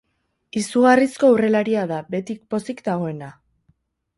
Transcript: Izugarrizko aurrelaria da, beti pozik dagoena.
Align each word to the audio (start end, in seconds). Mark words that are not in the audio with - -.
Izugarrizko 0.61 1.29
aurrelaria 1.33 1.83
da, 1.91 1.99
beti 2.15 2.39
pozik 2.55 2.83
dagoena. 2.89 3.29